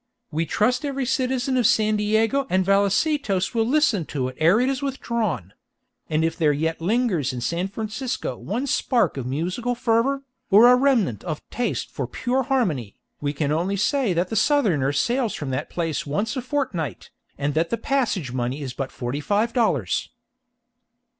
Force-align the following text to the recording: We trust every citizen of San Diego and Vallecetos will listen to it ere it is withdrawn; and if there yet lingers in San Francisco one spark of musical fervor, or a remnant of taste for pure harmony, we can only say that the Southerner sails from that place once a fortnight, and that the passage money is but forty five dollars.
We 0.31 0.47
trust 0.47 0.83
every 0.83 1.05
citizen 1.05 1.57
of 1.57 1.67
San 1.67 1.95
Diego 1.97 2.47
and 2.49 2.65
Vallecetos 2.65 3.53
will 3.53 3.67
listen 3.67 4.03
to 4.05 4.29
it 4.29 4.35
ere 4.39 4.59
it 4.59 4.67
is 4.67 4.81
withdrawn; 4.81 5.53
and 6.09 6.25
if 6.25 6.35
there 6.35 6.51
yet 6.51 6.81
lingers 6.81 7.31
in 7.33 7.39
San 7.39 7.67
Francisco 7.67 8.35
one 8.35 8.65
spark 8.65 9.15
of 9.15 9.27
musical 9.27 9.75
fervor, 9.75 10.23
or 10.49 10.67
a 10.69 10.75
remnant 10.75 11.23
of 11.23 11.47
taste 11.51 11.91
for 11.91 12.07
pure 12.07 12.41
harmony, 12.41 12.95
we 13.19 13.31
can 13.31 13.51
only 13.51 13.77
say 13.77 14.11
that 14.11 14.29
the 14.29 14.35
Southerner 14.35 14.91
sails 14.91 15.35
from 15.35 15.51
that 15.51 15.69
place 15.69 16.03
once 16.03 16.35
a 16.35 16.41
fortnight, 16.41 17.11
and 17.37 17.53
that 17.53 17.69
the 17.69 17.77
passage 17.77 18.31
money 18.33 18.59
is 18.63 18.73
but 18.73 18.91
forty 18.91 19.19
five 19.19 19.53
dollars. 19.53 20.09